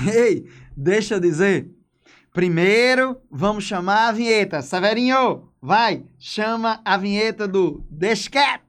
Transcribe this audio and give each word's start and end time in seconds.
Ei, 0.08 0.48
deixa 0.76 1.14
eu 1.14 1.20
dizer. 1.20 1.70
Primeiro, 2.32 3.20
vamos 3.30 3.64
chamar 3.64 4.08
a 4.08 4.12
vinheta. 4.12 4.62
Severinho, 4.62 5.48
vai, 5.60 6.04
chama 6.18 6.80
a 6.84 6.96
vinheta 6.96 7.46
do 7.46 7.84
quieto. 8.30 8.64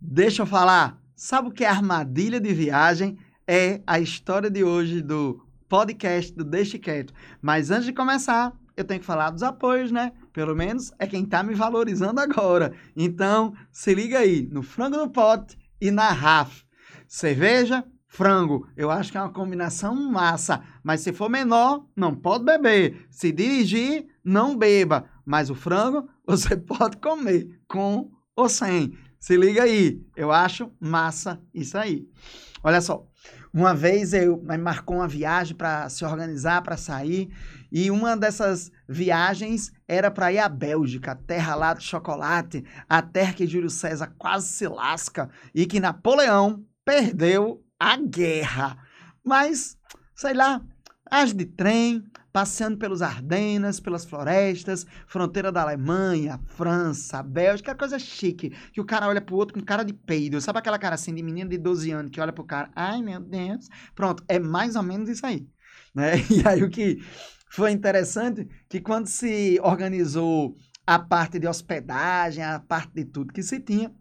Deixa 0.00 0.42
eu 0.42 0.46
falar. 0.46 0.98
Sabe 1.14 1.48
o 1.48 1.52
que 1.52 1.64
é 1.64 1.68
armadilha 1.68 2.40
de 2.40 2.54
viagem? 2.54 3.18
É 3.46 3.80
a 3.86 3.98
história 3.98 4.50
de 4.50 4.62
hoje 4.64 5.02
do 5.02 5.44
podcast 5.68 6.32
do 6.32 6.44
Deixa 6.44 6.78
Quieto. 6.78 7.12
Mas 7.42 7.70
antes 7.70 7.86
de 7.86 7.92
começar, 7.92 8.52
eu 8.80 8.84
tenho 8.84 9.00
que 9.00 9.06
falar 9.06 9.30
dos 9.30 9.42
apoios, 9.42 9.90
né? 9.90 10.12
Pelo 10.32 10.54
menos 10.54 10.92
é 10.98 11.06
quem 11.06 11.24
tá 11.24 11.42
me 11.42 11.54
valorizando 11.54 12.20
agora. 12.20 12.72
Então, 12.96 13.52
se 13.72 13.94
liga 13.94 14.18
aí 14.18 14.48
no 14.50 14.62
Frango 14.62 14.96
no 14.96 15.10
Pote 15.10 15.58
e 15.80 15.90
na 15.90 16.10
RAF. 16.10 16.64
Cerveja, 17.06 17.84
frango. 18.06 18.68
Eu 18.76 18.90
acho 18.90 19.10
que 19.10 19.18
é 19.18 19.20
uma 19.20 19.32
combinação 19.32 19.94
massa. 19.94 20.62
Mas 20.82 21.00
se 21.00 21.12
for 21.12 21.28
menor, 21.28 21.86
não 21.96 22.14
pode 22.14 22.44
beber. 22.44 23.06
Se 23.10 23.32
dirigir, 23.32 24.06
não 24.22 24.56
beba. 24.56 25.06
Mas 25.24 25.50
o 25.50 25.54
frango 25.54 26.08
você 26.26 26.56
pode 26.56 26.98
comer 26.98 27.60
com 27.66 28.10
ou 28.36 28.48
sem. 28.48 28.92
Se 29.18 29.36
liga 29.36 29.64
aí. 29.64 30.00
Eu 30.14 30.30
acho 30.30 30.70
massa 30.78 31.40
isso 31.52 31.76
aí. 31.76 32.06
Olha 32.62 32.80
só. 32.80 33.07
Uma 33.52 33.74
vez 33.74 34.12
eu 34.12 34.36
me 34.42 34.58
marcou 34.58 34.96
uma 34.96 35.08
viagem 35.08 35.56
para 35.56 35.88
se 35.88 36.04
organizar 36.04 36.62
para 36.62 36.76
sair 36.76 37.30
e 37.70 37.90
uma 37.90 38.16
dessas 38.16 38.70
viagens 38.88 39.72
era 39.86 40.10
para 40.10 40.32
ir 40.32 40.38
à 40.38 40.48
Bélgica, 40.48 41.14
terra 41.14 41.54
lá 41.54 41.74
do 41.74 41.82
chocolate, 41.82 42.64
a 42.88 43.02
terra 43.02 43.32
que 43.32 43.46
Júlio 43.46 43.70
César 43.70 44.12
quase 44.18 44.48
se 44.48 44.66
lasca 44.66 45.28
e 45.54 45.66
que 45.66 45.80
Napoleão 45.80 46.64
perdeu 46.84 47.62
a 47.78 47.96
guerra. 47.96 48.78
Mas, 49.24 49.76
sei 50.14 50.34
lá, 50.34 50.60
age 51.10 51.34
de 51.34 51.44
trem, 51.44 52.04
passeando 52.38 52.78
pelos 52.78 53.02
Ardenas, 53.02 53.80
pelas 53.80 54.04
florestas, 54.04 54.86
fronteira 55.08 55.50
da 55.50 55.62
Alemanha, 55.62 56.38
França, 56.46 57.20
Bélgica, 57.20 57.74
coisa 57.74 57.98
chique, 57.98 58.50
que 58.72 58.80
o 58.80 58.84
cara 58.84 59.08
olha 59.08 59.20
pro 59.20 59.34
outro 59.34 59.58
com 59.58 59.60
cara 59.60 59.82
de 59.82 59.92
peido. 59.92 60.40
Sabe 60.40 60.60
aquela 60.60 60.78
cara 60.78 60.94
assim 60.94 61.12
de 61.12 61.20
menino 61.20 61.50
de 61.50 61.58
12 61.58 61.90
anos 61.90 62.12
que 62.12 62.20
olha 62.20 62.32
pro 62.32 62.44
cara, 62.44 62.70
ai 62.76 63.02
meu 63.02 63.18
Deus. 63.18 63.68
Pronto, 63.92 64.22
é 64.28 64.38
mais 64.38 64.76
ou 64.76 64.84
menos 64.84 65.08
isso 65.08 65.26
aí. 65.26 65.48
Né? 65.92 66.12
E 66.30 66.46
aí 66.46 66.62
o 66.62 66.70
que 66.70 67.02
foi 67.50 67.72
interessante 67.72 68.46
que 68.68 68.80
quando 68.80 69.08
se 69.08 69.58
organizou 69.60 70.54
a 70.86 70.96
parte 70.96 71.40
de 71.40 71.48
hospedagem, 71.48 72.44
a 72.44 72.60
parte 72.60 72.92
de 72.94 73.04
tudo 73.04 73.32
que 73.32 73.42
se 73.42 73.58
tinha, 73.58 73.92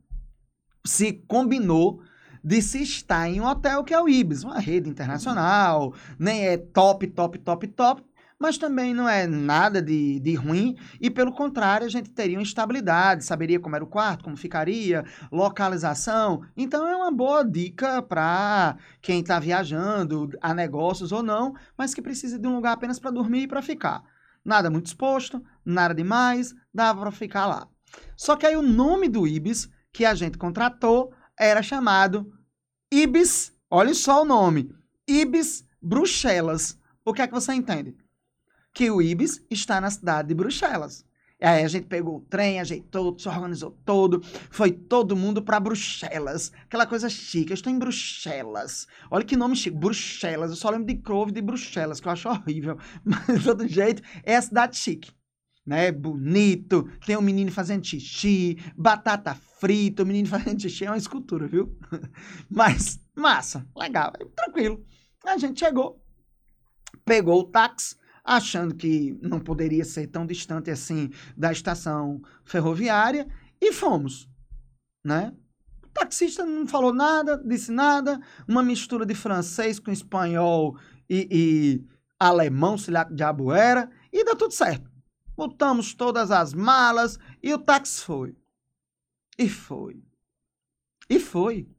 se 0.86 1.12
combinou 1.28 2.04
de 2.44 2.62
se 2.62 2.82
estar 2.82 3.28
em 3.28 3.42
um 3.42 3.46
hotel 3.46 3.84
que 3.84 3.94
é 3.94 4.00
o 4.02 4.08
Ibis, 4.08 4.44
uma 4.44 4.60
rede 4.60 4.90
internacional, 4.90 5.94
nem 6.18 6.48
é 6.48 6.56
top, 6.56 7.08
top, 7.08 7.40
top, 7.40 7.68
top, 7.68 8.07
mas 8.40 8.58
também 8.58 8.94
não 8.94 9.10
é 9.10 9.26
nada 9.26 9.82
de, 9.82 10.20
de 10.20 10.36
ruim, 10.36 10.76
e 11.02 11.10
pelo 11.10 11.32
contrário, 11.32 11.88
a 11.88 11.90
gente 11.90 12.10
teria 12.12 12.38
uma 12.38 12.44
estabilidade, 12.44 13.26
saberia 13.26 13.60
como 13.60 13.76
era 13.76 13.84
o 13.84 13.88
quarto, 13.88 14.24
como 14.24 14.38
ficaria, 14.38 15.04
localização. 15.32 16.44
Então 16.56 16.88
é 16.88 16.96
uma 16.96 17.12
boa 17.12 17.44
dica 17.44 18.02
para 18.02 18.78
quem 19.02 19.22
está 19.22 19.40
viajando 19.40 20.30
a 20.42 20.54
negócios 20.54 21.12
ou 21.12 21.24
não, 21.24 21.56
mas 21.78 21.94
que 21.94 22.02
precisa 22.02 22.38
de 22.38 22.48
um 22.48 22.56
lugar 22.56 22.74
apenas 22.74 23.00
para 23.00 23.12
dormir 23.12 23.44
e 23.44 23.48
para 23.48 23.62
ficar. 23.62 24.04
Nada 24.46 24.70
muito 24.70 24.86
exposto, 24.86 25.44
nada 25.66 25.94
demais, 25.94 26.54
dava 26.74 27.02
para 27.02 27.12
ficar 27.12 27.48
lá. 27.48 27.68
Só 28.16 28.36
que 28.36 28.46
aí 28.46 28.56
o 28.56 28.62
nome 28.62 29.10
do 29.10 29.28
Ibis 29.28 29.70
que 29.92 30.06
a 30.06 30.14
gente 30.14 30.38
contratou 30.38 31.12
era 31.40 31.62
chamado 31.64 32.32
Ibis, 32.92 33.52
olha 33.70 33.94
só 33.94 34.22
o 34.22 34.26
nome, 34.26 34.72
Ibis 35.08 35.66
Bruxelas. 35.82 36.80
O 37.04 37.14
que 37.14 37.22
é 37.22 37.28
que 37.28 37.34
você 37.34 37.54
entende? 37.54 37.96
Que 38.78 38.92
o 38.92 39.02
Ibis 39.02 39.44
está 39.50 39.82
na 39.82 39.90
cidade 39.90 40.28
de 40.28 40.36
Bruxelas. 40.36 41.04
Aí 41.42 41.64
a 41.64 41.68
gente 41.68 41.88
pegou 41.88 42.18
o 42.18 42.22
trem, 42.22 42.60
ajeitou, 42.60 43.18
se 43.18 43.28
organizou 43.28 43.72
todo, 43.84 44.22
foi 44.52 44.72
todo 44.72 45.16
mundo 45.16 45.42
para 45.42 45.60
Bruxelas. 45.60 46.52
Aquela 46.66 46.86
coisa 46.86 47.10
chique, 47.10 47.50
eu 47.50 47.56
estou 47.56 47.74
em 47.74 47.80
Bruxelas. 47.80 48.86
Olha 49.10 49.26
que 49.26 49.36
nome 49.36 49.56
chique, 49.56 49.76
Bruxelas. 49.76 50.52
Eu 50.52 50.58
só 50.58 50.70
lembro 50.70 50.86
de 50.86 50.94
Crove 50.94 51.32
de 51.32 51.42
Bruxelas, 51.42 52.00
que 52.00 52.08
eu 52.08 52.12
acho 52.12 52.30
horrível. 52.30 52.78
Mas 53.04 53.40
de 53.40 53.44
todo 53.44 53.68
jeito, 53.68 54.04
é 54.22 54.36
a 54.36 54.42
cidade 54.44 54.78
chique 54.78 55.12
né? 55.66 55.92
Bonito, 55.92 56.90
tem 57.06 57.18
um 57.18 57.22
menino 57.22 57.52
fazendo 57.52 57.86
xixi, 57.86 58.58
batata 58.78 59.36
frita, 59.60 60.04
o 60.04 60.06
menino 60.06 60.30
fazendo 60.30 60.62
xixi 60.62 60.86
é 60.86 60.90
uma 60.92 60.98
escultura, 60.98 61.46
viu? 61.46 61.78
Mas 62.50 63.02
massa, 63.14 63.68
legal, 63.76 64.14
tranquilo. 64.34 64.82
A 65.26 65.38
gente 65.38 65.60
chegou, 65.60 66.02
pegou 67.04 67.42
o 67.42 67.44
táxi, 67.44 67.98
achando 68.28 68.76
que 68.76 69.18
não 69.22 69.40
poderia 69.40 69.86
ser 69.86 70.08
tão 70.08 70.26
distante 70.26 70.70
assim 70.70 71.10
da 71.36 71.52
estação 71.52 72.22
ferroviária 72.44 73.28
e 73.62 73.72
fomos, 73.72 74.30
né? 75.04 75.34
O 75.84 75.88
taxista 75.88 76.46
não 76.46 76.68
falou 76.68 76.94
nada, 76.94 77.42
disse 77.44 77.72
nada, 77.72 78.20
uma 78.48 78.62
mistura 78.62 79.06
de 79.06 79.16
francês 79.16 79.80
com 79.80 79.92
espanhol 79.92 80.78
e, 81.10 81.28
e 81.32 81.86
alemão, 82.20 82.78
se 82.78 82.92
lá 82.92 83.06
que 83.06 83.16
diabo 83.16 83.52
era, 83.52 83.90
e 84.12 84.24
deu 84.24 84.36
tudo 84.36 84.54
certo 84.54 84.98
botamos 85.38 85.94
todas 85.94 86.32
as 86.32 86.52
malas 86.52 87.20
e 87.42 87.54
o 87.54 87.60
táxi 87.60 88.02
foi. 88.02 88.36
E 89.38 89.48
foi. 89.48 90.02
E 91.08 91.20
foi. 91.20 91.70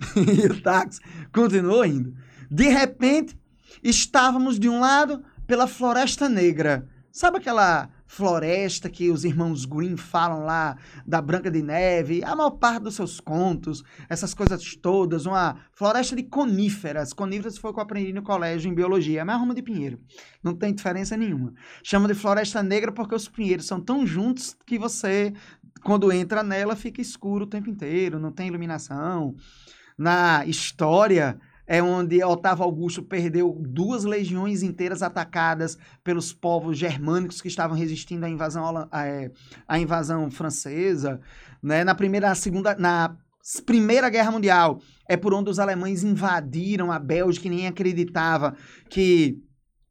e 0.16 0.46
o 0.50 0.60
táxi 0.60 1.00
continuou 1.32 1.86
indo. 1.86 2.12
De 2.50 2.68
repente, 2.68 3.38
estávamos 3.82 4.58
de 4.58 4.68
um 4.68 4.80
lado 4.80 5.24
pela 5.46 5.66
Floresta 5.66 6.28
Negra. 6.28 6.88
Sabe 7.12 7.38
aquela 7.38 7.88
floresta 8.08 8.90
que 8.90 9.08
os 9.08 9.24
irmãos 9.24 9.64
Green 9.64 9.96
falam 9.96 10.44
lá 10.44 10.76
da 11.06 11.22
Branca 11.22 11.48
de 11.48 11.62
Neve, 11.62 12.24
a 12.24 12.34
maior 12.34 12.50
parte 12.50 12.82
dos 12.82 12.96
seus 12.96 13.20
contos, 13.20 13.84
essas 14.08 14.34
coisas 14.34 14.74
todas, 14.74 15.24
uma 15.24 15.56
floresta 15.72 16.16
de 16.16 16.24
coníferas. 16.24 17.12
Coníferas 17.12 17.56
foi 17.56 17.70
o 17.70 17.74
que 17.74 17.78
eu 17.78 17.84
aprendi 17.84 18.12
no 18.12 18.22
colégio 18.22 18.68
em 18.68 18.74
biologia, 18.74 19.20
é 19.20 19.22
a 19.22 19.24
minha 19.24 19.36
ruma 19.36 19.54
de 19.54 19.62
pinheiro. 19.62 20.00
Não 20.42 20.56
tem 20.56 20.74
diferença 20.74 21.16
nenhuma. 21.16 21.54
Chama 21.84 22.08
de 22.08 22.14
floresta 22.14 22.64
negra 22.64 22.90
porque 22.90 23.14
os 23.14 23.28
pinheiros 23.28 23.66
são 23.66 23.80
tão 23.80 24.04
juntos 24.04 24.56
que 24.66 24.76
você, 24.76 25.32
quando 25.84 26.10
entra 26.10 26.42
nela, 26.42 26.74
fica 26.74 27.00
escuro 27.00 27.44
o 27.44 27.48
tempo 27.48 27.70
inteiro, 27.70 28.18
não 28.18 28.32
tem 28.32 28.48
iluminação. 28.48 29.36
Na 29.96 30.44
história, 30.46 31.38
é 31.66 31.82
onde 31.82 32.22
Otávio 32.22 32.64
Augusto 32.64 33.02
perdeu 33.02 33.56
duas 33.60 34.04
legiões 34.04 34.62
inteiras 34.62 35.02
atacadas 35.02 35.78
pelos 36.02 36.32
povos 36.32 36.78
germânicos 36.78 37.40
que 37.40 37.48
estavam 37.48 37.76
resistindo 37.76 38.24
à 38.24 38.28
invasão, 38.28 38.88
à, 38.90 39.04
à 39.66 39.78
invasão 39.78 40.30
francesa. 40.30 41.20
Né? 41.62 41.84
Na 41.84 41.94
primeira, 41.94 42.28
na 42.28 42.34
segunda, 42.34 42.74
na 42.76 43.16
Primeira 43.66 44.08
Guerra 44.08 44.30
Mundial 44.30 44.80
é 45.06 45.16
por 45.16 45.34
onde 45.34 45.50
os 45.50 45.58
alemães 45.58 46.02
invadiram 46.02 46.90
a 46.90 46.98
Bélgica 46.98 47.46
e 47.46 47.50
nem 47.50 47.66
acreditava 47.66 48.56
que 48.88 49.38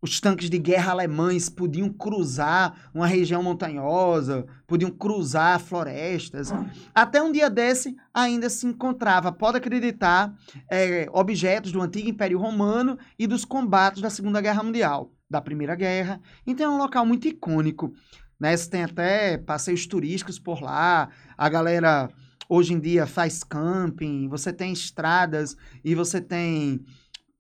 os 0.03 0.19
tanques 0.19 0.49
de 0.49 0.59
guerra 0.59 0.91
alemães 0.91 1.47
podiam 1.47 1.87
cruzar 1.87 2.89
uma 2.93 3.07
região 3.07 3.41
montanhosa, 3.41 4.45
podiam 4.67 4.91
cruzar 4.91 5.61
florestas. 5.61 6.51
Até 6.93 7.21
um 7.23 7.31
dia 7.31 7.49
desse 7.49 7.95
ainda 8.13 8.49
se 8.49 8.67
encontrava, 8.67 9.31
pode 9.31 9.59
acreditar, 9.59 10.35
é, 10.69 11.07
objetos 11.13 11.71
do 11.71 11.81
antigo 11.81 12.09
Império 12.09 12.37
Romano 12.37 12.99
e 13.17 13.25
dos 13.25 13.45
combates 13.45 14.01
da 14.01 14.09
Segunda 14.09 14.41
Guerra 14.41 14.61
Mundial, 14.61 15.09
da 15.29 15.39
Primeira 15.39 15.73
Guerra. 15.73 16.19
Então 16.45 16.73
é 16.73 16.75
um 16.75 16.79
local 16.79 17.05
muito 17.05 17.29
icônico. 17.29 17.93
Né? 18.37 18.57
Você 18.57 18.69
tem 18.69 18.83
até 18.83 19.37
passeios 19.37 19.87
turísticos 19.87 20.37
por 20.37 20.61
lá, 20.61 21.07
a 21.37 21.47
galera 21.47 22.09
hoje 22.49 22.73
em 22.73 22.79
dia 22.79 23.07
faz 23.07 23.41
camping, 23.41 24.27
você 24.27 24.51
tem 24.51 24.73
estradas 24.73 25.55
e 25.81 25.95
você 25.95 26.19
tem 26.19 26.83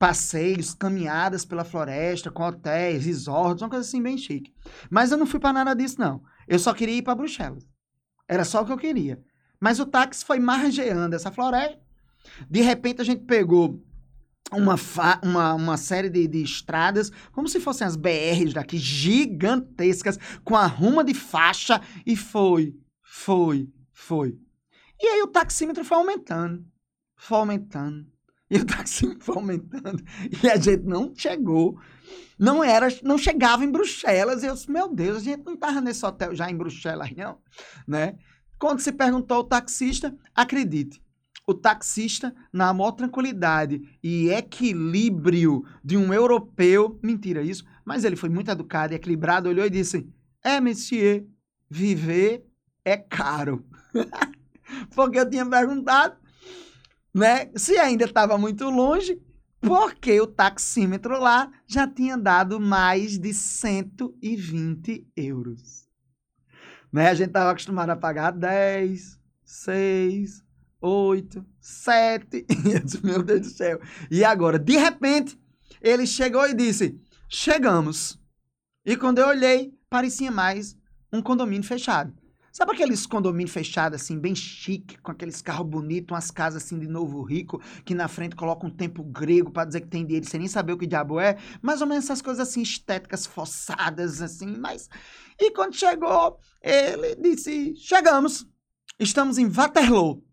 passeios, 0.03 0.73
caminhadas 0.73 1.45
pela 1.45 1.63
floresta, 1.63 2.29
com 2.29 2.43
hotéis, 2.43 3.05
resorts, 3.05 3.61
uma 3.61 3.69
coisa 3.69 3.87
assim 3.87 4.03
bem 4.03 4.17
chique. 4.17 4.53
Mas 4.89 5.13
eu 5.13 5.17
não 5.17 5.25
fui 5.25 5.39
para 5.39 5.53
nada 5.53 5.73
disso, 5.73 5.95
não. 5.97 6.21
Eu 6.45 6.59
só 6.59 6.73
queria 6.73 6.97
ir 6.97 7.03
para 7.03 7.15
Bruxelas. 7.15 7.65
Era 8.27 8.43
só 8.43 8.61
o 8.61 8.65
que 8.65 8.73
eu 8.73 8.77
queria. 8.77 9.23
Mas 9.61 9.79
o 9.79 9.85
táxi 9.85 10.25
foi 10.25 10.39
margeando 10.39 11.15
essa 11.15 11.31
floresta. 11.31 11.79
De 12.49 12.59
repente 12.59 12.99
a 12.99 13.05
gente 13.05 13.23
pegou 13.23 13.81
uma, 14.51 14.75
uma, 15.23 15.53
uma 15.53 15.77
série 15.77 16.09
de, 16.09 16.27
de 16.27 16.43
estradas, 16.43 17.09
como 17.31 17.47
se 17.47 17.61
fossem 17.61 17.87
as 17.87 17.95
BRs 17.95 18.53
daqui, 18.53 18.77
gigantescas, 18.77 20.19
com 20.43 20.57
a 20.57 20.65
ruma 20.65 21.05
de 21.05 21.13
faixa, 21.13 21.79
e 22.05 22.17
foi, 22.17 22.75
foi, 23.01 23.69
foi. 23.93 24.37
E 24.99 25.07
aí 25.07 25.21
o 25.21 25.27
taxímetro 25.27 25.85
foi 25.85 25.95
aumentando, 25.95 26.65
foi 27.15 27.37
aumentando, 27.37 28.05
e 28.53 28.57
o 28.57 28.65
táxi 28.65 29.17
foi 29.19 29.35
aumentando. 29.35 30.03
E 30.43 30.47
a 30.47 30.55
gente 30.57 30.83
não 30.83 31.11
chegou. 31.15 31.79
Não 32.37 32.63
era, 32.63 32.87
não 33.03 33.17
chegava 33.17 33.65
em 33.65 33.71
Bruxelas. 33.71 34.43
E 34.43 34.45
eu 34.45 34.53
disse, 34.53 34.69
meu 34.69 34.93
Deus, 34.93 35.17
a 35.17 35.21
gente 35.21 35.43
não 35.43 35.55
estava 35.55 35.81
nesse 35.81 36.05
hotel 36.05 36.35
já 36.35 36.49
em 36.49 36.55
Bruxelas, 36.55 37.09
não. 37.17 37.39
Né? 37.87 38.15
Quando 38.59 38.79
se 38.79 38.91
perguntou 38.91 39.37
ao 39.37 39.43
taxista, 39.43 40.15
acredite, 40.35 41.01
o 41.47 41.53
taxista, 41.53 42.33
na 42.53 42.71
maior 42.73 42.91
tranquilidade 42.91 43.81
e 44.01 44.29
equilíbrio 44.29 45.65
de 45.83 45.97
um 45.97 46.13
europeu, 46.13 46.99
mentira 47.03 47.41
isso, 47.41 47.65
mas 47.83 48.03
ele 48.03 48.15
foi 48.15 48.29
muito 48.29 48.51
educado 48.51 48.93
e 48.93 48.95
equilibrado, 48.95 49.49
olhou 49.49 49.65
e 49.65 49.69
disse: 49.69 50.07
É, 50.43 50.61
monsieur, 50.61 51.27
viver 51.69 52.45
é 52.85 52.95
caro. 52.97 53.65
Porque 54.95 55.19
eu 55.19 55.29
tinha 55.29 55.45
perguntado, 55.45 56.15
né, 57.13 57.51
se 57.55 57.77
ainda 57.77 58.05
estava 58.05 58.37
muito 58.37 58.69
longe, 58.69 59.21
porque 59.61 60.19
o 60.19 60.27
taxímetro 60.27 61.19
lá 61.19 61.51
já 61.65 61.87
tinha 61.87 62.17
dado 62.17 62.59
mais 62.59 63.17
de 63.17 63.33
120 63.33 65.07
euros. 65.15 65.87
Né? 66.91 67.09
A 67.09 67.13
gente 67.13 67.27
estava 67.27 67.51
acostumado 67.51 67.89
a 67.91 67.95
pagar 67.95 68.31
10, 68.31 69.19
6, 69.43 70.43
8, 70.81 71.45
7. 71.59 72.45
Meu 73.03 73.23
Deus 73.23 73.41
do 73.41 73.47
céu. 73.47 73.79
E 74.11 74.23
agora, 74.25 74.59
de 74.59 74.75
repente, 74.75 75.39
ele 75.81 76.05
chegou 76.05 76.45
e 76.47 76.53
disse: 76.53 76.99
Chegamos. 77.29 78.19
E 78.85 78.97
quando 78.97 79.19
eu 79.19 79.27
olhei, 79.27 79.73
parecia 79.89 80.29
mais 80.29 80.77
um 81.11 81.21
condomínio 81.21 81.65
fechado. 81.65 82.13
Sabe 82.53 82.73
aqueles 82.73 83.07
condomínios 83.07 83.51
fechados, 83.51 83.99
assim, 83.99 84.19
bem 84.19 84.35
chique, 84.35 84.99
com 84.99 85.11
aqueles 85.11 85.41
carros 85.41 85.67
bonitos, 85.67 86.13
umas 86.13 86.29
casas 86.29 86.63
assim 86.63 86.77
de 86.77 86.85
novo 86.87 87.23
rico, 87.23 87.59
que 87.83 87.95
na 87.95 88.07
frente 88.07 88.35
colocam 88.35 88.69
um 88.69 88.71
tempo 88.71 89.03
grego 89.03 89.49
para 89.49 89.65
dizer 89.65 89.81
que 89.81 89.87
tem 89.87 90.05
dinheiro, 90.05 90.29
sem 90.29 90.39
nem 90.39 90.47
saber 90.47 90.73
o 90.73 90.77
que 90.77 90.85
diabo 90.85 91.19
é? 91.19 91.35
Mais 91.63 91.81
ou 91.81 91.87
menos 91.87 92.03
essas 92.03 92.21
coisas 92.21 92.47
assim, 92.47 92.61
estéticas 92.61 93.25
forçadas, 93.25 94.21
assim, 94.21 94.45
mas. 94.45 94.87
E 95.39 95.49
quando 95.49 95.73
chegou, 95.73 96.37
ele 96.61 97.15
disse: 97.15 97.75
Chegamos. 97.75 98.45
Estamos 98.99 99.39
em 99.39 99.49
Waterloo. 99.49 100.23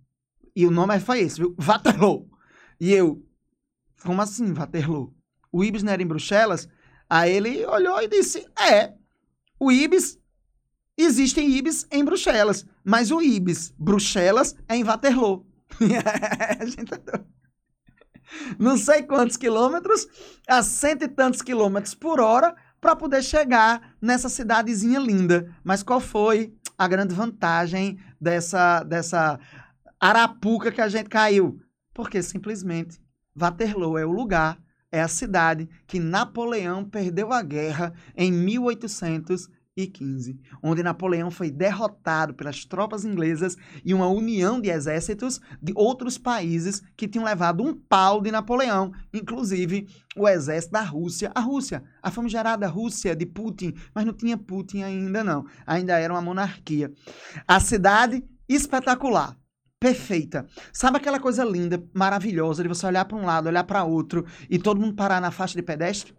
E 0.54 0.66
o 0.66 0.70
nome 0.70 1.00
foi 1.00 1.20
esse, 1.20 1.38
viu? 1.38 1.56
Waterloo. 1.58 2.28
E 2.78 2.92
eu, 2.92 3.26
como 4.04 4.20
assim, 4.20 4.52
Waterloo? 4.52 5.14
O 5.50 5.64
Ibis 5.64 5.82
não 5.82 5.90
era 5.90 6.02
em 6.02 6.06
Bruxelas? 6.06 6.68
Aí 7.08 7.32
ele 7.32 7.64
olhou 7.64 7.98
e 8.02 8.08
disse: 8.08 8.46
É, 8.60 8.92
o 9.58 9.72
Ibis 9.72 10.19
Existem 11.02 11.50
IBs 11.56 11.86
em 11.90 12.04
Bruxelas, 12.04 12.66
mas 12.84 13.10
o 13.10 13.22
IBs 13.22 13.72
Bruxelas 13.78 14.54
é 14.68 14.76
em 14.76 14.84
Waterloo. 14.84 15.46
Tá 16.88 17.24
não 18.58 18.76
sei 18.76 19.02
quantos 19.02 19.36
quilômetros, 19.36 20.06
a 20.48 20.62
cento 20.62 21.02
e 21.04 21.08
tantos 21.08 21.42
quilômetros 21.42 21.94
por 21.94 22.20
hora, 22.20 22.54
para 22.80 22.94
poder 22.94 23.22
chegar 23.22 23.94
nessa 24.00 24.28
cidadezinha 24.28 24.98
linda. 24.98 25.54
Mas 25.64 25.82
qual 25.82 26.00
foi 26.00 26.54
a 26.78 26.88
grande 26.88 27.14
vantagem 27.14 27.98
dessa, 28.20 28.82
dessa 28.84 29.38
arapuca 29.98 30.70
que 30.70 30.80
a 30.80 30.88
gente 30.88 31.08
caiu? 31.08 31.60
Porque 31.92 32.22
simplesmente 32.22 33.00
Waterloo 33.34 33.98
é 33.98 34.06
o 34.06 34.12
lugar, 34.12 34.58
é 34.92 35.02
a 35.02 35.08
cidade 35.08 35.68
que 35.86 36.00
Napoleão 36.00 36.84
perdeu 36.84 37.32
a 37.32 37.42
guerra 37.42 37.92
em 38.16 38.32
1800 38.32 39.48
onde 40.62 40.82
Napoleão 40.82 41.30
foi 41.30 41.50
derrotado 41.50 42.34
pelas 42.34 42.64
tropas 42.64 43.04
inglesas 43.04 43.56
e 43.84 43.94
uma 43.94 44.08
união 44.08 44.60
de 44.60 44.68
exércitos 44.68 45.40
de 45.62 45.72
outros 45.76 46.18
países 46.18 46.82
que 46.96 47.08
tinham 47.08 47.24
levado 47.24 47.62
um 47.62 47.74
pau 47.74 48.20
de 48.20 48.30
Napoleão, 48.30 48.92
inclusive 49.12 49.88
o 50.16 50.28
exército 50.28 50.72
da 50.72 50.82
Rússia. 50.82 51.30
A 51.34 51.40
Rússia, 51.40 51.82
a 52.02 52.10
famigerada 52.10 52.66
Rússia 52.66 53.14
de 53.14 53.26
Putin, 53.26 53.74
mas 53.94 54.04
não 54.04 54.12
tinha 54.12 54.36
Putin 54.36 54.82
ainda 54.82 55.22
não, 55.22 55.46
ainda 55.66 55.98
era 55.98 56.12
uma 56.12 56.22
monarquia. 56.22 56.92
A 57.46 57.60
cidade 57.60 58.24
espetacular 58.48 59.36
perfeita. 59.78 60.46
Sabe 60.74 60.98
aquela 60.98 61.18
coisa 61.18 61.42
linda, 61.42 61.82
maravilhosa 61.94 62.62
de 62.62 62.68
você 62.68 62.86
olhar 62.86 63.06
para 63.06 63.16
um 63.16 63.24
lado, 63.24 63.46
olhar 63.46 63.64
para 63.64 63.82
outro 63.82 64.26
e 64.50 64.58
todo 64.58 64.78
mundo 64.78 64.94
parar 64.94 65.22
na 65.22 65.30
faixa 65.30 65.54
de 65.54 65.62
pedestre? 65.62 66.14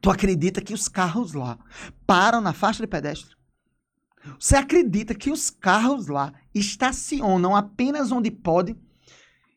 Tu 0.00 0.10
acredita 0.10 0.60
que 0.60 0.74
os 0.74 0.88
carros 0.88 1.32
lá 1.32 1.58
param 2.06 2.40
na 2.40 2.52
faixa 2.52 2.82
de 2.82 2.86
pedestre? 2.86 3.36
Você 4.38 4.56
acredita 4.56 5.14
que 5.14 5.30
os 5.30 5.50
carros 5.50 6.06
lá 6.06 6.32
estacionam 6.54 7.56
apenas 7.56 8.12
onde 8.12 8.30
pode? 8.30 8.76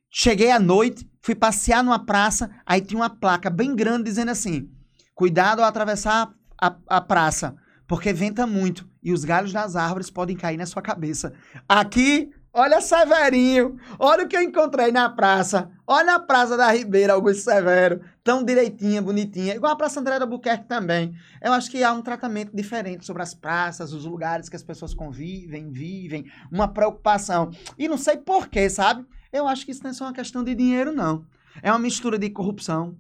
Cheguei 0.10 0.52
à 0.52 0.60
noite, 0.60 1.10
fui 1.22 1.36
passear 1.36 1.84
numa 1.84 2.04
praça, 2.04 2.50
aí 2.66 2.82
tinha 2.82 3.00
uma 3.00 3.10
placa 3.10 3.50
bem 3.50 3.76
grande 3.76 4.06
dizendo 4.06 4.32
assim: 4.32 4.70
cuidado 5.14 5.62
ao 5.62 5.68
atravessar 5.68 6.34
a, 6.60 6.76
a 6.88 7.02
praça, 7.02 7.56
porque 7.88 8.14
venta 8.14 8.48
muito 8.48 8.90
e 9.04 9.14
os 9.14 9.24
galhos 9.24 9.54
das 9.54 9.76
árvores 9.76 10.10
podem 10.10 10.36
cair 10.36 10.58
na 10.58 10.66
sua 10.66 10.82
cabeça. 10.82 11.34
Aqui 11.68 12.32
Olha 12.58 12.80
Severinho, 12.80 13.78
olha 14.00 14.24
o 14.24 14.30
que 14.30 14.38
eu 14.38 14.42
encontrei 14.42 14.90
na 14.90 15.10
praça. 15.10 15.70
Olha 15.86 16.16
a 16.16 16.20
Praça 16.22 16.56
da 16.56 16.72
Ribeira, 16.72 17.12
Augusto 17.12 17.44
Severo, 17.44 18.00
tão 18.24 18.46
direitinha, 18.46 19.02
bonitinha. 19.02 19.56
Igual 19.56 19.74
a 19.74 19.76
Praça 19.76 20.00
André 20.00 20.18
da 20.18 20.26
Buquerque 20.26 20.64
também. 20.64 21.14
Eu 21.44 21.52
acho 21.52 21.70
que 21.70 21.84
há 21.84 21.92
um 21.92 22.02
tratamento 22.02 22.56
diferente 22.56 23.06
sobre 23.06 23.22
as 23.22 23.34
praças, 23.34 23.92
os 23.92 24.06
lugares 24.06 24.48
que 24.48 24.56
as 24.56 24.64
pessoas 24.64 24.94
convivem, 24.94 25.70
vivem, 25.70 26.32
uma 26.50 26.66
preocupação. 26.66 27.52
E 27.78 27.90
não 27.90 27.98
sei 27.98 28.16
porquê, 28.16 28.70
sabe? 28.70 29.06
Eu 29.34 29.50
acho 29.50 29.66
que 29.66 29.72
isso 29.74 29.84
não 29.84 29.90
é 29.90 29.94
só 29.94 30.06
uma 30.06 30.14
questão 30.14 30.42
de 30.42 30.56
dinheiro, 30.56 30.94
não. 30.94 31.26
É 31.62 31.70
uma 31.70 31.80
mistura 31.80 32.18
de 32.18 32.30
corrupção, 32.30 32.98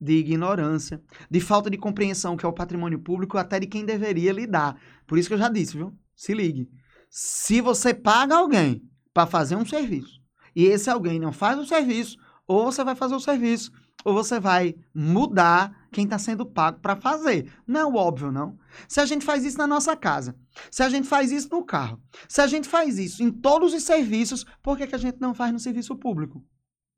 de 0.00 0.12
ignorância, 0.18 1.02
de 1.28 1.40
falta 1.40 1.68
de 1.68 1.76
compreensão 1.76 2.36
que 2.36 2.46
é 2.46 2.48
o 2.48 2.52
patrimônio 2.52 3.00
público, 3.00 3.38
até 3.38 3.58
de 3.58 3.66
quem 3.66 3.84
deveria 3.84 4.30
lidar. 4.30 4.80
Por 5.04 5.18
isso 5.18 5.26
que 5.26 5.34
eu 5.34 5.38
já 5.38 5.48
disse, 5.48 5.76
viu? 5.76 5.92
Se 6.14 6.32
ligue. 6.32 6.70
Se 7.16 7.60
você 7.60 7.94
paga 7.94 8.34
alguém 8.34 8.82
para 9.12 9.24
fazer 9.24 9.54
um 9.54 9.64
serviço 9.64 10.20
e 10.52 10.64
esse 10.64 10.90
alguém 10.90 11.20
não 11.20 11.32
faz 11.32 11.56
o 11.56 11.64
serviço, 11.64 12.18
ou 12.44 12.64
você 12.64 12.82
vai 12.82 12.96
fazer 12.96 13.14
o 13.14 13.20
serviço, 13.20 13.70
ou 14.04 14.12
você 14.12 14.40
vai 14.40 14.74
mudar 14.92 15.86
quem 15.92 16.06
está 16.06 16.18
sendo 16.18 16.44
pago 16.44 16.80
para 16.80 16.96
fazer. 16.96 17.52
Não 17.68 17.80
é 17.80 17.86
óbvio, 17.86 18.32
não. 18.32 18.58
Se 18.88 19.00
a 19.00 19.06
gente 19.06 19.24
faz 19.24 19.44
isso 19.44 19.56
na 19.56 19.66
nossa 19.68 19.96
casa, 19.96 20.34
se 20.72 20.82
a 20.82 20.88
gente 20.88 21.06
faz 21.06 21.30
isso 21.30 21.48
no 21.52 21.64
carro, 21.64 22.02
se 22.28 22.40
a 22.40 22.48
gente 22.48 22.68
faz 22.68 22.98
isso 22.98 23.22
em 23.22 23.30
todos 23.30 23.72
os 23.72 23.84
serviços, 23.84 24.44
por 24.60 24.76
que, 24.76 24.84
que 24.84 24.96
a 24.96 24.98
gente 24.98 25.20
não 25.20 25.32
faz 25.34 25.52
no 25.52 25.60
serviço 25.60 25.94
público? 25.94 26.44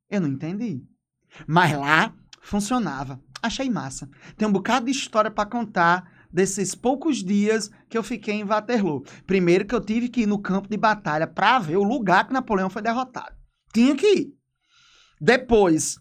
Eu 0.08 0.22
não 0.22 0.28
entendi. 0.28 0.82
Mas 1.46 1.78
lá 1.78 2.14
funcionava. 2.40 3.20
Achei 3.42 3.68
massa. 3.68 4.08
Tem 4.34 4.48
um 4.48 4.52
bocado 4.52 4.86
de 4.86 4.92
história 4.92 5.30
para 5.30 5.44
contar 5.44 6.10
desses 6.36 6.74
poucos 6.74 7.24
dias 7.24 7.70
que 7.88 7.96
eu 7.96 8.02
fiquei 8.02 8.34
em 8.34 8.44
Waterloo. 8.44 9.02
Primeiro 9.26 9.64
que 9.64 9.74
eu 9.74 9.80
tive 9.80 10.10
que 10.10 10.20
ir 10.20 10.26
no 10.26 10.38
campo 10.38 10.68
de 10.68 10.76
batalha 10.76 11.26
para 11.26 11.58
ver 11.58 11.78
o 11.78 11.82
lugar 11.82 12.26
que 12.26 12.32
Napoleão 12.34 12.68
foi 12.68 12.82
derrotado. 12.82 13.34
Tinha 13.72 13.96
que 13.96 14.06
ir. 14.06 14.34
Depois, 15.18 15.98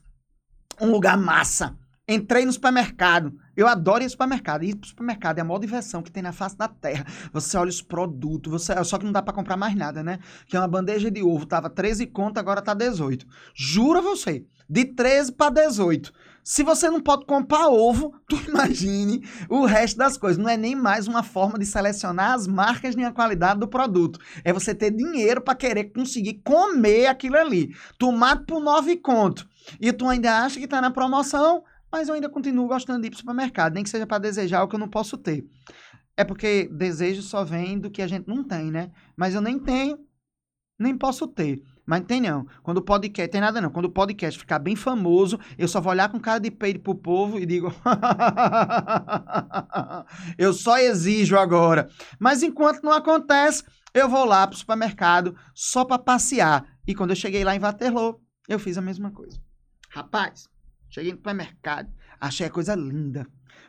um 0.82 0.92
lugar 0.92 1.18
massa. 1.18 1.78
Entrei 2.06 2.46
no 2.46 2.52
supermercado. 2.52 3.34
Eu 3.56 3.66
adoro 3.66 4.04
ir 4.04 4.10
supermercado. 4.10 4.66
Ir 4.66 4.76
pro 4.76 4.90
supermercado 4.90 5.38
é 5.38 5.42
a 5.42 5.46
maior 5.46 5.58
diversão 5.58 6.04
que 6.04 6.12
tem 6.12 6.22
na 6.22 6.34
face 6.34 6.58
da 6.58 6.68
terra. 6.68 7.06
Você 7.32 7.56
olha 7.56 7.70
os 7.70 7.82
produtos, 7.82 8.52
você... 8.52 8.84
só 8.84 8.98
que 8.98 9.06
não 9.06 9.14
dá 9.14 9.22
para 9.22 9.34
comprar 9.34 9.56
mais 9.56 9.74
nada, 9.74 10.04
né? 10.04 10.20
Que 10.48 10.58
é 10.58 10.60
uma 10.60 10.68
bandeja 10.68 11.10
de 11.10 11.24
ovo, 11.24 11.46
tava 11.46 11.70
13 11.70 12.08
conto, 12.08 12.40
agora 12.40 12.62
tá 12.62 12.74
18. 12.74 13.26
Jura 13.56 14.02
você, 14.02 14.46
de 14.70 14.84
13 14.84 15.32
para 15.32 15.52
18. 15.52 16.12
Se 16.48 16.62
você 16.62 16.92
não 16.92 17.02
pode 17.02 17.26
comprar 17.26 17.70
ovo, 17.70 18.14
tu 18.30 18.36
imagine 18.48 19.28
o 19.50 19.66
resto 19.66 19.98
das 19.98 20.16
coisas. 20.16 20.38
Não 20.38 20.48
é 20.48 20.56
nem 20.56 20.76
mais 20.76 21.08
uma 21.08 21.24
forma 21.24 21.58
de 21.58 21.66
selecionar 21.66 22.34
as 22.34 22.46
marcas 22.46 22.96
nem 22.96 23.04
a 23.04 23.12
qualidade 23.12 23.60
do 23.60 23.68
produto. 23.68 24.20
É 24.44 24.54
você 24.54 24.76
ter 24.76 24.92
dinheiro 24.92 25.42
para 25.42 25.56
querer 25.56 25.86
conseguir 25.86 26.44
comer 26.44 27.08
aquilo 27.08 27.36
ali. 27.36 27.76
Tomate 27.98 28.46
por 28.46 28.62
9 28.62 28.98
conto. 28.98 29.50
E 29.82 29.92
tu 29.92 30.08
ainda 30.08 30.44
acha 30.44 30.60
que 30.60 30.68
tá 30.68 30.80
na 30.80 30.92
promoção, 30.92 31.64
mas 31.92 32.10
eu 32.10 32.14
ainda 32.14 32.30
continuo 32.30 32.68
gostando 32.68 33.02
de 33.02 33.08
ir 33.08 33.10
pro 33.10 33.18
supermercado, 33.18 33.74
nem 33.74 33.84
que 33.84 33.90
seja 33.90 34.06
para 34.06 34.20
desejar 34.20 34.62
o 34.62 34.68
que 34.68 34.76
eu 34.76 34.80
não 34.80 34.88
posso 34.88 35.18
ter. 35.18 35.44
É 36.16 36.24
porque 36.24 36.70
desejo 36.72 37.24
só 37.24 37.44
vem 37.44 37.80
do 37.80 37.90
que 37.90 38.04
a 38.04 38.08
gente 38.08 38.28
não 38.28 38.44
tem, 38.44 38.70
né? 38.70 38.92
Mas 39.18 39.34
eu 39.34 39.42
nem 39.42 39.58
tenho, 39.58 39.98
nem 40.78 40.96
posso 40.96 41.28
ter. 41.28 41.64
Mas 41.86 42.00
não 42.00 42.08
tem 42.08 42.20
não. 42.20 42.48
Quando 42.64 42.78
o 42.78 42.82
podcast. 42.82 43.32
Tem 43.32 43.42
nada 43.42 43.62
não. 43.62 43.70
Quando 43.70 43.86
o 43.86 43.92
podcast 43.92 44.40
ficar 44.40 44.60
bem 44.60 44.76
famoso, 44.76 45.40
eu 45.58 45.68
só 45.68 45.80
vou 45.80 45.92
olhar 45.92 46.10
com 46.10 46.20
cara 46.20 46.40
de 46.40 46.50
peito 46.50 46.80
pro 46.80 46.96
povo 46.96 47.40
e 47.40 47.46
digo. 47.46 47.72
eu 50.38 50.54
só 50.54 50.78
exijo 50.78 51.38
agora. 51.38 51.88
Mas 52.20 52.42
enquanto 52.42 52.84
não 52.84 52.92
acontece, 52.92 53.64
eu 53.94 54.10
vou 54.10 54.26
lá 54.26 54.48
pro 54.48 54.58
supermercado 54.58 55.36
só 55.54 55.86
para 55.86 56.00
passear. 56.00 56.66
E 56.88 56.96
quando 56.96 57.12
eu 57.12 57.16
cheguei 57.16 57.44
lá 57.44 57.56
em 57.56 57.60
Waterloo, 57.60 58.20
eu 58.48 58.60
fiz 58.60 58.78
a 58.78 58.82
mesma 58.82 59.12
coisa. 59.12 59.40
Rapaz, 59.90 60.48
cheguei 60.90 61.12
no 61.12 61.18
supermercado, 61.18 61.92
achei 62.20 62.46
a 62.46 62.50
coisa 62.50 62.76
linda, 62.76 63.26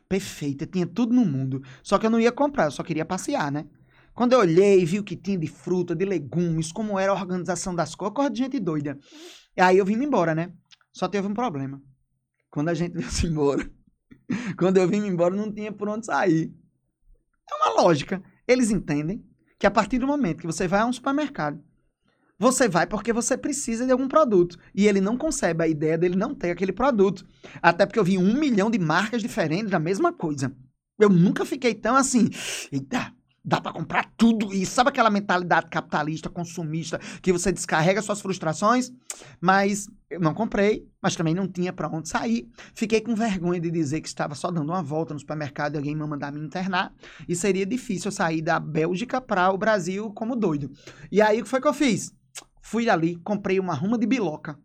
perfeita, 0.09 0.67
tinha 0.67 0.87
tudo 0.87 1.15
no 1.15 1.25
mundo. 1.25 1.63
Só 1.83 1.99
que 1.99 2.07
eu 2.07 2.11
não 2.11 2.21
ia 2.21 2.33
comprar, 2.33 2.65
eu 2.65 2.71
só 2.71 2.83
queria 2.83 3.05
passear, 3.05 3.53
né? 3.53 3.67
Quando 4.17 4.33
eu 4.33 4.39
olhei, 4.39 4.83
vi 4.87 4.99
o 4.99 5.05
que 5.05 5.15
tinha 5.15 5.37
de 5.37 5.47
fruta, 5.47 5.95
de 5.95 6.07
legumes, 6.07 6.73
como 6.73 6.99
era 6.99 7.13
a 7.13 7.15
organização 7.15 7.75
das 7.75 7.95
coisas, 7.95 8.15
corre 8.15 8.31
de 8.31 8.39
gente 8.39 8.59
doida. 8.59 8.99
E 9.55 9.61
aí 9.61 9.77
eu 9.77 9.85
vim 9.85 9.93
embora, 10.03 10.35
né? 10.35 10.55
Só 10.91 11.07
teve 11.07 11.29
um 11.29 11.35
problema. 11.35 11.83
Quando 12.51 12.71
a 12.71 12.75
gente 12.75 12.97
veio 12.97 13.31
embora, 13.31 13.71
quando 14.59 14.79
eu 14.79 14.89
vim 14.89 15.07
embora, 15.07 15.37
não 15.37 15.53
tinha 15.53 15.71
por 15.71 15.91
onde 15.91 16.07
sair. 16.07 16.51
É 17.51 17.55
uma 17.57 17.83
lógica. 17.83 18.23
Eles 18.49 18.71
entendem 18.71 19.23
que 19.59 19.67
a 19.67 19.71
partir 19.71 19.99
do 19.99 20.07
momento 20.07 20.41
que 20.41 20.47
você 20.47 20.67
vai 20.67 20.81
a 20.81 20.87
um 20.87 20.93
supermercado, 20.95 21.63
você 22.39 22.71
vai 22.71 22.87
porque 22.87 23.13
você 23.13 23.37
precisa 23.37 23.85
de 23.85 23.93
algum 23.93 24.09
produto. 24.09 24.59
E 24.75 24.89
ele 24.89 25.01
não 25.01 25.19
concebe 25.19 25.63
a 25.63 25.69
ideia 25.69 25.99
dele 25.99 26.17
não 26.17 26.35
ter 26.35 26.53
aquele 26.53 26.73
produto. 26.73 27.27
Até 27.61 27.85
porque 27.85 27.99
eu 27.99 28.05
vi 28.05 28.17
um 28.17 28.39
milhão 28.39 28.71
de 28.71 28.79
marcas 28.79 29.21
diferentes 29.21 29.71
da 29.71 29.79
mesma 29.79 30.11
coisa. 30.11 30.57
Eu 30.99 31.11
nunca 31.11 31.45
fiquei 31.45 31.75
tão 31.75 31.95
assim, 31.95 32.31
eita, 32.73 33.15
dá 33.47 33.61
para 33.61 33.73
comprar 33.73 34.11
tudo 34.17 34.53
isso. 34.53 34.73
Sabe 34.73 34.91
aquela 34.91 35.09
mentalidade 35.09 35.69
capitalista, 35.71 36.29
consumista, 36.29 36.99
que 37.23 37.33
você 37.33 37.53
descarrega 37.53 38.03
suas 38.03 38.21
frustrações? 38.21 38.91
Mas 39.41 39.87
eu 40.11 40.19
não 40.19 40.35
comprei, 40.35 40.89
mas 41.01 41.15
também 41.15 41.35
não 41.35 41.47
tinha 41.47 41.73
para 41.73 41.89
onde 41.89 42.09
sair. 42.09 42.49
Fiquei 42.75 43.01
com 43.01 43.15
vergonha 43.15 43.61
de 43.61 43.71
dizer 43.71 44.01
que 44.01 44.09
estava 44.09 44.35
só 44.35 44.51
dando 44.51 44.71
uma 44.71 44.83
volta 44.83 45.15
no 45.15 45.21
supermercado 45.21 45.75
e 45.75 45.79
alguém 45.79 45.95
me 45.95 46.05
mandar 46.05 46.33
me 46.33 46.41
internar. 46.41 46.93
E 47.29 47.37
seria 47.37 47.65
difícil 47.65 48.09
eu 48.09 48.13
sair 48.13 48.43
da 48.43 48.59
Bélgica 48.59 49.21
para 49.21 49.53
o 49.53 49.57
Brasil 49.57 50.11
como 50.13 50.35
doido. 50.35 50.71
E 51.13 51.23
aí, 51.23 51.41
o 51.41 51.45
que 51.45 51.49
foi 51.49 51.61
que 51.61 51.69
eu 51.69 51.75
fiz? 51.75 52.13
Fui 52.61 52.91
ali, 52.91 53.15
comprei 53.17 53.61
uma 53.61 53.75
ruma 53.75 53.97
de 53.97 54.07
biloca. 54.07 54.59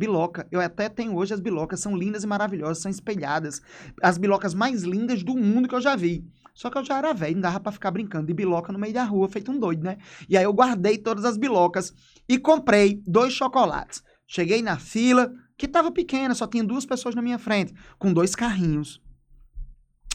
Biloca, 0.00 0.48
eu 0.50 0.62
até 0.62 0.88
tenho 0.88 1.14
hoje 1.14 1.34
as 1.34 1.40
bilocas, 1.40 1.78
são 1.78 1.94
lindas 1.94 2.24
e 2.24 2.26
maravilhosas, 2.26 2.78
são 2.78 2.90
espelhadas. 2.90 3.60
As 4.02 4.16
bilocas 4.16 4.54
mais 4.54 4.82
lindas 4.82 5.22
do 5.22 5.36
mundo 5.36 5.68
que 5.68 5.74
eu 5.74 5.80
já 5.80 5.94
vi. 5.94 6.24
Só 6.54 6.70
que 6.70 6.78
eu 6.78 6.84
já 6.84 6.96
era 6.96 7.12
velho, 7.12 7.34
não 7.34 7.42
dava 7.42 7.60
pra 7.60 7.70
ficar 7.70 7.90
brincando 7.90 8.26
de 8.26 8.32
biloca 8.32 8.72
no 8.72 8.78
meio 8.78 8.94
da 8.94 9.04
rua, 9.04 9.28
feito 9.28 9.52
um 9.52 9.58
doido, 9.58 9.84
né? 9.84 9.98
E 10.26 10.38
aí 10.38 10.44
eu 10.44 10.54
guardei 10.54 10.96
todas 10.96 11.26
as 11.26 11.36
bilocas 11.36 11.92
e 12.26 12.38
comprei 12.38 13.02
dois 13.06 13.34
chocolates. 13.34 14.02
Cheguei 14.26 14.62
na 14.62 14.78
fila, 14.78 15.30
que 15.58 15.68
tava 15.68 15.92
pequena, 15.92 16.34
só 16.34 16.46
tinha 16.46 16.64
duas 16.64 16.86
pessoas 16.86 17.14
na 17.14 17.20
minha 17.20 17.38
frente, 17.38 17.74
com 17.98 18.10
dois 18.10 18.34
carrinhos. 18.34 19.02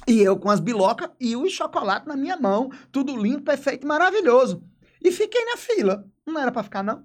E 0.07 0.19
eu 0.19 0.35
com 0.35 0.49
as 0.49 0.59
bilocas 0.59 1.11
e 1.19 1.35
o 1.35 1.47
chocolate 1.47 2.07
na 2.07 2.15
minha 2.15 2.37
mão, 2.37 2.71
tudo 2.91 3.15
limpo, 3.15 3.43
perfeito, 3.43 3.85
maravilhoso. 3.85 4.63
E 4.99 5.11
fiquei 5.11 5.45
na 5.45 5.57
fila. 5.57 6.03
Não 6.25 6.39
era 6.39 6.51
para 6.51 6.63
ficar, 6.63 6.81
não? 6.81 7.03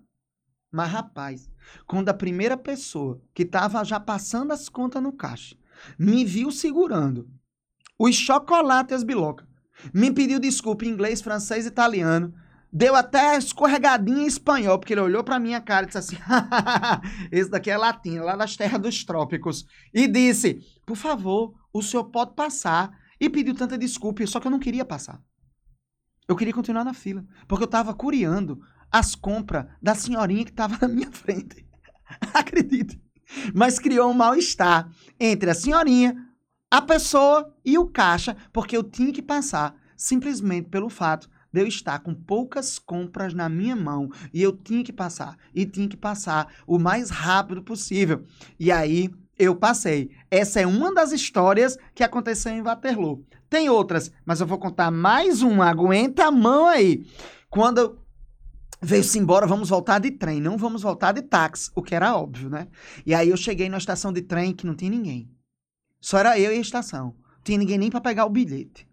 Mas, 0.70 0.90
rapaz, 0.90 1.50
quando 1.86 2.08
a 2.08 2.14
primeira 2.14 2.56
pessoa 2.56 3.20
que 3.34 3.44
tava 3.44 3.84
já 3.84 3.98
passando 3.98 4.52
as 4.52 4.68
contas 4.68 5.02
no 5.02 5.12
caixa 5.12 5.56
me 5.98 6.24
viu 6.24 6.50
segurando 6.50 7.28
os 7.98 8.14
chocolates 8.14 8.92
e 8.92 8.94
as 8.94 9.02
bilocas. 9.02 9.46
Me 9.92 10.10
pediu 10.10 10.38
desculpa 10.38 10.84
em 10.84 10.88
inglês, 10.88 11.20
francês 11.20 11.64
e 11.64 11.68
italiano. 11.68 12.34
Deu 12.72 12.94
até 12.94 13.36
escorregadinha 13.36 14.22
em 14.22 14.26
espanhol, 14.26 14.78
porque 14.78 14.92
ele 14.92 15.00
olhou 15.00 15.24
pra 15.24 15.40
minha 15.40 15.60
cara 15.60 15.84
e 15.84 15.86
disse 15.86 15.98
assim: 15.98 16.16
Esse 17.32 17.50
daqui 17.50 17.70
é 17.70 17.76
latim, 17.76 18.18
lá 18.18 18.36
das 18.36 18.56
terras 18.56 18.80
dos 18.80 19.04
trópicos. 19.04 19.66
E 19.92 20.06
disse: 20.06 20.60
Por 20.86 20.96
favor, 20.96 21.54
o 21.72 21.82
senhor 21.82 22.04
pode 22.04 22.34
passar. 22.34 22.98
E 23.20 23.28
pediu 23.28 23.54
tanta 23.54 23.76
desculpa, 23.76 24.26
só 24.26 24.40
que 24.40 24.46
eu 24.46 24.50
não 24.50 24.58
queria 24.58 24.84
passar. 24.84 25.20
Eu 26.26 26.36
queria 26.36 26.54
continuar 26.54 26.84
na 26.84 26.94
fila, 26.94 27.24
porque 27.48 27.64
eu 27.64 27.68
tava 27.68 27.92
curiando 27.92 28.62
as 28.90 29.14
compras 29.14 29.66
da 29.80 29.94
senhorinha 29.94 30.44
que 30.44 30.52
tava 30.52 30.78
na 30.82 30.88
minha 30.88 31.10
frente. 31.10 31.66
Acredite. 32.34 33.00
Mas 33.54 33.78
criou 33.78 34.10
um 34.10 34.14
mal-estar 34.14 34.90
entre 35.18 35.50
a 35.50 35.54
senhorinha, 35.54 36.16
a 36.70 36.82
pessoa 36.82 37.54
e 37.64 37.78
o 37.78 37.86
caixa, 37.86 38.36
porque 38.52 38.76
eu 38.76 38.82
tinha 38.82 39.12
que 39.12 39.22
passar 39.22 39.74
simplesmente 39.96 40.68
pelo 40.68 40.88
fato 40.88 41.28
de 41.52 41.60
eu 41.60 41.66
estar 41.66 41.98
com 41.98 42.14
poucas 42.14 42.78
compras 42.78 43.34
na 43.34 43.48
minha 43.48 43.76
mão 43.76 44.08
e 44.32 44.42
eu 44.42 44.56
tinha 44.56 44.82
que 44.84 44.92
passar 44.92 45.36
e 45.54 45.66
tinha 45.66 45.88
que 45.88 45.96
passar 45.96 46.48
o 46.66 46.78
mais 46.78 47.10
rápido 47.10 47.62
possível. 47.62 48.24
E 48.58 48.70
aí 48.70 49.10
eu 49.38 49.56
passei. 49.56 50.10
Essa 50.30 50.60
é 50.60 50.66
uma 50.66 50.92
das 50.92 51.12
histórias 51.12 51.76
que 51.94 52.04
aconteceu 52.04 52.52
em 52.52 52.62
Waterloo. 52.62 53.24
Tem 53.48 53.68
outras, 53.68 54.12
mas 54.24 54.40
eu 54.40 54.46
vou 54.46 54.58
contar 54.58 54.90
mais 54.90 55.42
uma. 55.42 55.68
Aguenta 55.68 56.26
a 56.26 56.30
mão 56.30 56.66
aí. 56.66 57.04
Quando 57.48 57.98
veio-se 58.80 59.18
embora, 59.18 59.46
vamos 59.46 59.68
voltar 59.68 59.98
de 59.98 60.10
trem, 60.10 60.40
não 60.40 60.56
vamos 60.56 60.82
voltar 60.82 61.12
de 61.12 61.22
táxi, 61.22 61.70
o 61.74 61.82
que 61.82 61.94
era 61.94 62.16
óbvio, 62.16 62.48
né? 62.48 62.68
E 63.04 63.14
aí 63.14 63.28
eu 63.28 63.36
cheguei 63.36 63.68
na 63.68 63.78
estação 63.78 64.12
de 64.12 64.22
trem 64.22 64.54
que 64.54 64.66
não 64.66 64.74
tinha 64.74 64.90
ninguém. 64.90 65.30
Só 66.00 66.18
era 66.18 66.38
eu 66.38 66.52
e 66.52 66.56
a 66.56 66.60
estação. 66.60 67.14
Não 67.16 67.42
tinha 67.44 67.58
ninguém 67.58 67.78
nem 67.78 67.90
para 67.90 68.00
pegar 68.00 68.24
o 68.24 68.30
bilhete. 68.30 68.88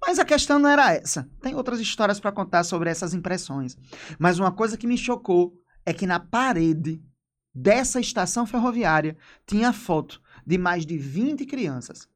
Mas 0.00 0.18
a 0.18 0.24
questão 0.24 0.58
não 0.58 0.68
era 0.68 0.92
essa. 0.92 1.28
Tem 1.40 1.54
outras 1.54 1.80
histórias 1.80 2.18
para 2.18 2.32
contar 2.32 2.64
sobre 2.64 2.90
essas 2.90 3.14
impressões. 3.14 3.76
Mas 4.18 4.38
uma 4.38 4.52
coisa 4.52 4.76
que 4.76 4.86
me 4.86 4.98
chocou 4.98 5.54
é 5.86 5.92
que 5.92 6.06
na 6.06 6.18
parede 6.18 7.00
dessa 7.54 8.00
estação 8.00 8.46
ferroviária 8.46 9.16
tinha 9.46 9.72
foto 9.72 10.20
de 10.44 10.58
mais 10.58 10.84
de 10.84 10.98
20 10.98 11.46
crianças. 11.46 12.08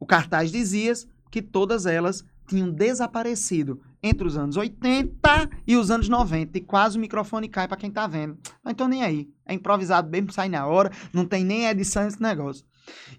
O 0.00 0.06
cartaz 0.06 0.50
dizia 0.50 0.92
que 1.30 1.42
todas 1.42 1.86
elas 1.86 2.24
tinham 2.46 2.70
desaparecido 2.70 3.80
entre 4.06 4.26
os 4.26 4.36
anos 4.36 4.56
80 4.56 5.50
e 5.66 5.76
os 5.76 5.90
anos 5.90 6.08
90. 6.08 6.58
E 6.58 6.60
quase 6.60 6.96
o 6.96 7.00
microfone 7.00 7.48
cai 7.48 7.68
para 7.68 7.76
quem 7.76 7.90
tá 7.90 8.06
vendo. 8.06 8.38
Não 8.64 8.74
tô 8.74 8.86
nem 8.86 9.02
aí. 9.02 9.28
É 9.44 9.54
improvisado 9.54 10.10
mesmo, 10.10 10.32
sai 10.32 10.48
na 10.48 10.66
hora. 10.66 10.90
Não 11.12 11.24
tem 11.24 11.44
nem 11.44 11.66
edição 11.66 12.06
esse 12.06 12.20
negócio. 12.20 12.64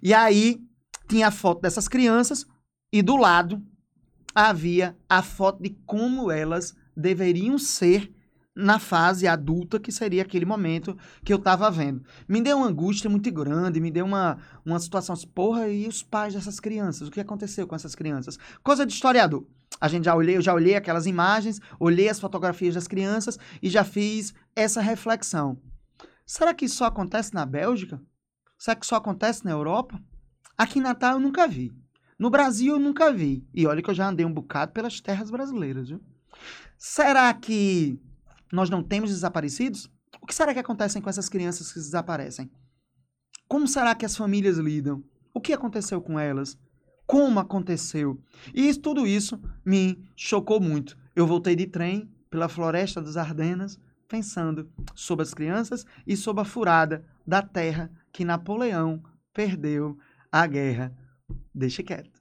E 0.01 0.13
aí 0.13 0.61
tinha 1.07 1.27
a 1.27 1.31
foto 1.31 1.61
dessas 1.61 1.87
crianças 1.87 2.45
e 2.91 3.01
do 3.01 3.15
lado 3.15 3.61
havia 4.33 4.95
a 5.09 5.21
foto 5.21 5.63
de 5.63 5.71
como 5.85 6.29
elas 6.31 6.75
deveriam 6.95 7.57
ser 7.57 8.13
na 8.57 8.79
fase 8.79 9.27
adulta, 9.27 9.79
que 9.79 9.91
seria 9.91 10.23
aquele 10.23 10.45
momento 10.45 10.97
que 11.23 11.31
eu 11.31 11.37
estava 11.37 11.69
vendo. 11.69 12.03
Me 12.27 12.41
deu 12.41 12.57
uma 12.57 12.67
angústia 12.67 13.07
muito 13.07 13.31
grande, 13.31 13.79
me 13.79 13.91
deu 13.91 14.03
uma, 14.03 14.39
uma 14.65 14.79
situação 14.79 15.13
assim, 15.13 15.27
porra, 15.27 15.67
e 15.69 15.87
os 15.87 16.01
pais 16.01 16.33
dessas 16.33 16.59
crianças? 16.59 17.07
O 17.07 17.11
que 17.11 17.21
aconteceu 17.21 17.67
com 17.67 17.75
essas 17.75 17.93
crianças? 17.93 18.37
Coisa 18.63 18.83
de 18.83 18.93
historiador. 18.93 19.45
A 19.79 19.87
gente 19.87 20.05
já 20.05 20.15
olhei, 20.15 20.37
eu 20.37 20.41
já 20.41 20.53
olhei 20.53 20.75
aquelas 20.75 21.05
imagens, 21.05 21.59
olhei 21.79 22.09
as 22.09 22.19
fotografias 22.19 22.73
das 22.73 22.87
crianças 22.87 23.37
e 23.61 23.69
já 23.69 23.83
fiz 23.83 24.33
essa 24.55 24.81
reflexão. 24.81 25.57
Será 26.25 26.53
que 26.53 26.65
isso 26.65 26.77
só 26.77 26.85
acontece 26.85 27.33
na 27.33 27.45
Bélgica? 27.45 28.01
Será 28.57 28.75
que 28.75 28.85
só 28.85 28.95
acontece 28.95 29.45
na 29.45 29.51
Europa? 29.51 30.01
Aqui 30.57 30.79
em 30.79 30.81
Natal 30.81 31.13
eu 31.13 31.19
nunca 31.19 31.47
vi. 31.47 31.71
No 32.17 32.29
Brasil 32.29 32.73
eu 32.73 32.79
nunca 32.79 33.13
vi. 33.13 33.47
E 33.53 33.67
olha 33.67 33.81
que 33.81 33.89
eu 33.89 33.93
já 33.93 34.09
andei 34.09 34.25
um 34.25 34.33
bocado 34.33 34.71
pelas 34.71 34.99
terras 34.99 35.29
brasileiras, 35.29 35.89
viu? 35.89 36.01
Será 36.77 37.33
que 37.33 38.01
nós 38.51 38.69
não 38.69 38.83
temos 38.83 39.11
desaparecidos? 39.11 39.89
O 40.21 40.25
que 40.25 40.33
será 40.33 40.53
que 40.53 40.59
acontece 40.59 40.99
com 40.99 41.09
essas 41.09 41.29
crianças 41.29 41.71
que 41.71 41.79
desaparecem? 41.79 42.49
Como 43.47 43.67
será 43.67 43.93
que 43.95 44.05
as 44.05 44.17
famílias 44.17 44.57
lidam? 44.57 45.03
O 45.33 45.39
que 45.39 45.53
aconteceu 45.53 46.01
com 46.01 46.19
elas? 46.19 46.57
Como 47.07 47.39
aconteceu? 47.39 48.19
E 48.53 48.67
isso, 48.67 48.81
tudo 48.81 49.07
isso 49.07 49.41
me 49.65 49.97
chocou 50.13 50.59
muito. 50.59 50.97
Eu 51.15 51.25
voltei 51.25 51.55
de 51.55 51.65
trem 51.65 52.11
pela 52.29 52.49
floresta 52.49 53.01
dos 53.01 53.15
Ardenas, 53.15 53.79
pensando 54.09 54.69
sobre 54.93 55.23
as 55.23 55.33
crianças 55.33 55.85
e 56.05 56.17
sobre 56.17 56.41
a 56.41 56.45
furada 56.45 57.05
da 57.25 57.41
terra 57.41 57.89
que 58.11 58.25
Napoleão 58.25 59.01
perdeu 59.33 59.97
a 60.29 60.45
guerra. 60.45 60.93
Deixa 61.55 61.81
quieto. 61.81 62.16